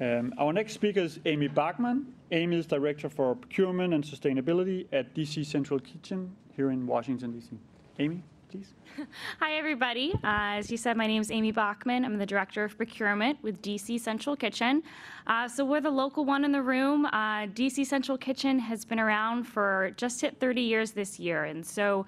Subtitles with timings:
[0.00, 2.14] Um, our next speaker is Amy Bachman.
[2.30, 7.58] Amy is Director for Procurement and Sustainability at DC Central Kitchen here in Washington, D.C.
[7.98, 8.72] Amy, please.
[9.40, 10.12] Hi, everybody.
[10.24, 12.04] Uh, as you said, my name is Amy Bachman.
[12.04, 14.82] I'm the Director of Procurement with DC Central Kitchen.
[15.26, 17.06] Uh, so we're the local one in the room.
[17.06, 21.44] Uh, DC Central Kitchen has been around for just hit 30 years this year.
[21.44, 22.06] And so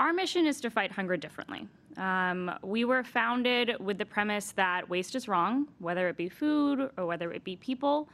[0.00, 1.68] our mission is to fight hunger differently.
[1.96, 6.90] Um, we were founded with the premise that waste is wrong, whether it be food
[6.96, 8.08] or whether it be people.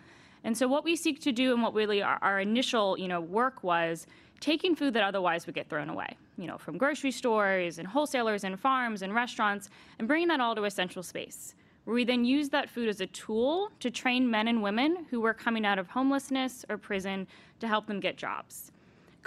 [0.45, 3.20] And so what we seek to do and what really our, our initial you know,
[3.20, 4.06] work was
[4.41, 8.45] taking food that otherwise would get thrown away, you know, from grocery stores and wholesalers
[8.45, 11.54] and farms and restaurants, and bringing that all to a central space.
[11.84, 15.20] Where we then use that food as a tool to train men and women who
[15.20, 17.27] were coming out of homelessness or prison
[17.60, 18.73] to help them get jobs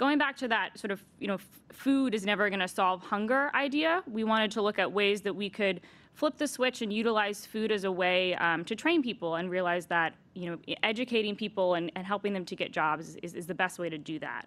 [0.00, 1.36] going back to that sort of, you know,
[1.70, 5.36] food is never going to solve hunger idea, we wanted to look at ways that
[5.36, 5.82] we could
[6.14, 9.84] flip the switch and utilize food as a way um, to train people and realize
[9.84, 13.54] that, you know, educating people and, and helping them to get jobs is, is the
[13.54, 14.46] best way to do that.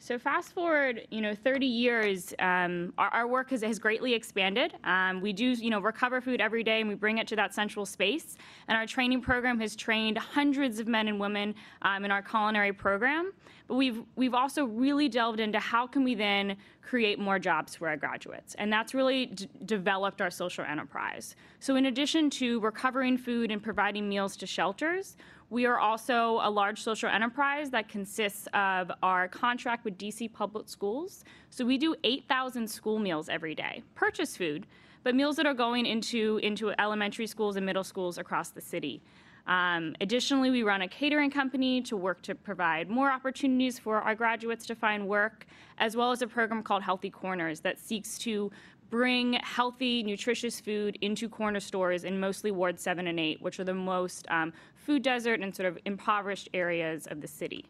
[0.00, 4.74] So fast forward, you know, 30 years, um, our, our, work has, has greatly expanded.
[4.84, 7.52] Um, we do, you know, recover food every day and we bring it to that
[7.52, 8.36] central space.
[8.68, 12.72] And our training program has trained hundreds of men and women um, in our culinary
[12.72, 13.32] program.
[13.66, 17.88] But we've, we've also really delved into how can we then create more jobs for
[17.88, 18.54] our graduates.
[18.54, 21.34] And that's really developed our social enterprise.
[21.58, 25.16] So in addition to recovering food and providing meals to shelters,
[25.50, 30.68] we are also a large social enterprise that consists of our contract with DC Public
[30.68, 31.24] Schools.
[31.50, 34.66] So we do 8,000 school meals every day, purchase food,
[35.04, 39.00] but meals that are going into, into elementary schools and middle schools across the city.
[39.46, 44.14] Um, additionally, we run a catering company to work to provide more opportunities for our
[44.14, 45.46] graduates to find work,
[45.78, 48.50] as well as a program called Healthy Corners that seeks to
[48.90, 53.64] bring healthy, nutritious food into corner stores in mostly Ward 7 and 8, which are
[53.64, 57.66] the most um, food desert and sort of impoverished areas of the city.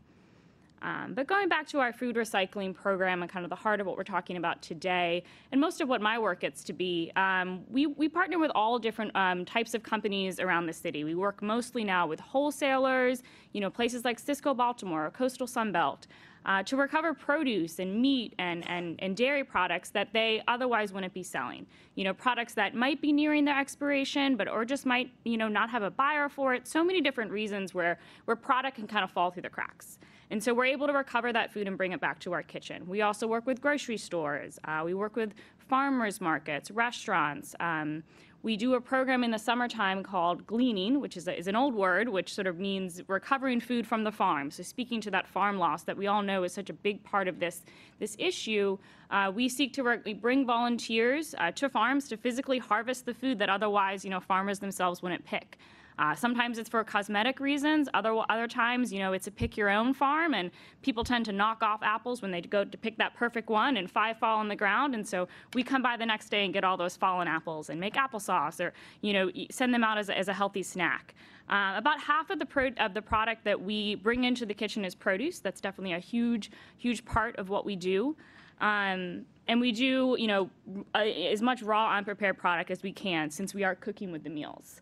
[0.83, 3.87] Um, but going back to our food recycling program and kind of the heart of
[3.87, 7.65] what we're talking about today, and most of what my work gets to be, um,
[7.71, 11.05] we, we partner with all different um, types of companies around the city.
[11.05, 13.23] We work mostly now with wholesalers,
[13.53, 16.07] you know, places like Sysco Baltimore or Coastal Sunbelt
[16.47, 21.13] uh, to recover produce and meat and, and, and dairy products that they otherwise wouldn't
[21.13, 21.67] be selling.
[21.95, 25.49] You know, products that might be nearing their expiration, but or just might, you know,
[25.49, 26.67] not have a buyer for it.
[26.67, 29.99] So many different reasons where, where product can kind of fall through the cracks.
[30.31, 32.87] And so we're able to recover that food and bring it back to our kitchen.
[32.87, 34.59] We also work with grocery stores.
[34.65, 35.35] Uh, we work with
[35.69, 37.55] farmers markets, restaurants.
[37.61, 38.03] Um,
[38.43, 41.75] we do a program in the summertime called gleaning, which is, a, is, an old
[41.75, 44.51] word, which sort of means recovering food from the farm.
[44.51, 47.27] So speaking to that farm loss that we all know is such a big part
[47.27, 47.63] of this,
[47.99, 48.79] this issue,
[49.11, 53.15] uh, we seek to work, we bring volunteers uh, to farms to physically harvest the
[53.15, 55.59] food that otherwise, you know, farmers themselves wouldn't pick.
[55.99, 57.89] Uh, sometimes it's for cosmetic reasons.
[57.93, 60.51] Other other times, you know, it's a pick your own farm, and
[60.83, 63.91] people tend to knock off apples when they go to pick that perfect one, and
[63.91, 64.95] five fall on the ground.
[64.95, 67.81] And so we come by the next day and get all those fallen apples and
[67.81, 71.15] make applesauce, or you know, send them out as a, as a healthy snack.
[71.51, 74.85] Uh, about half of the pro- of the product that we bring into the kitchen
[74.85, 75.41] is produce.
[75.41, 78.17] That's definitely a huge, huge part of what we do.
[78.61, 80.51] Um, and we do, you know,
[80.95, 84.31] uh, as much raw unprepared product as we can since we are cooking with the
[84.31, 84.81] meals.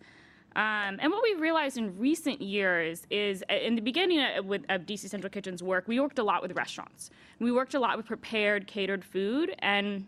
[0.56, 4.62] Um, and what we've realized in recent years is, uh, in the beginning of, with,
[4.70, 7.10] of DC Central Kitchen's work, we worked a lot with restaurants.
[7.38, 10.06] We worked a lot with prepared, catered food, and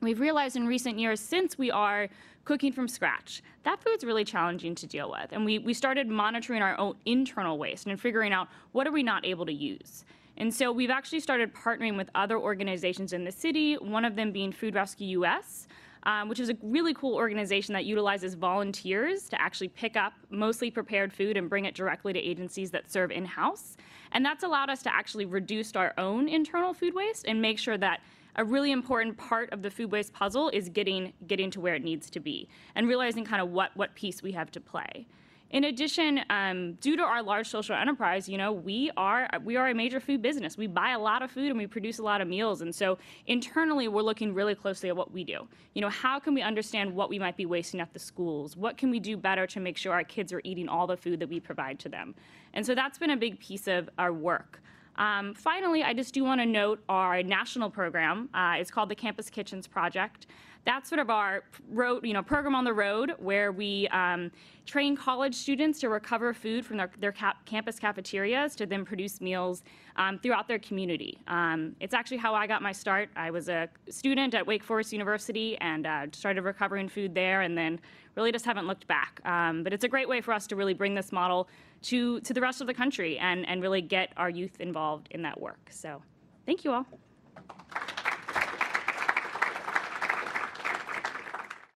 [0.00, 2.08] we've realized in recent years, since we are
[2.44, 5.32] cooking from scratch, that food's really challenging to deal with.
[5.32, 9.02] And we, we started monitoring our own internal waste and figuring out what are we
[9.02, 10.04] not able to use.
[10.36, 14.30] And so we've actually started partnering with other organizations in the city, one of them
[14.30, 15.66] being Food Rescue US,
[16.04, 20.70] um, which is a really cool organization that utilizes volunteers to actually pick up mostly
[20.70, 23.76] prepared food and bring it directly to agencies that serve in house.
[24.12, 27.78] And that's allowed us to actually reduce our own internal food waste and make sure
[27.78, 28.00] that
[28.36, 31.84] a really important part of the food waste puzzle is getting getting to where it
[31.84, 35.06] needs to be and realizing kind of what what piece we have to play.
[35.52, 39.68] In addition, um, due to our large social enterprise, you know, we are we are
[39.68, 40.56] a major food business.
[40.56, 42.96] We buy a lot of food and we produce a lot of meals, and so
[43.26, 45.46] internally we're looking really closely at what we do.
[45.74, 48.56] You know, how can we understand what we might be wasting at the schools?
[48.56, 51.20] What can we do better to make sure our kids are eating all the food
[51.20, 52.14] that we provide to them?
[52.54, 54.62] And so that's been a big piece of our work.
[54.96, 58.28] Um, finally, I just do want to note our national program.
[58.34, 60.26] Uh, it's called the Campus Kitchens Project.
[60.64, 64.30] That's sort of our road, you know, program on the road where we um,
[64.64, 69.20] train college students to recover food from their, their cap- campus cafeterias to then produce
[69.20, 69.62] meals
[69.96, 71.18] um, throughout their community.
[71.26, 73.08] Um, it's actually how I got my start.
[73.16, 77.58] I was a student at Wake Forest University and uh, started recovering food there, and
[77.58, 77.80] then
[78.14, 79.20] really just haven't looked back.
[79.24, 81.48] Um, but it's a great way for us to really bring this model
[81.82, 85.22] to to the rest of the country and and really get our youth involved in
[85.22, 85.68] that work.
[85.70, 86.00] So,
[86.46, 86.86] thank you all.